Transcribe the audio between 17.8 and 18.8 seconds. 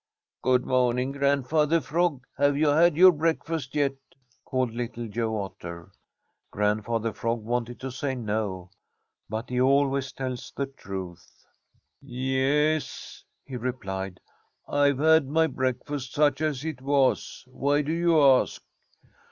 do you ask?"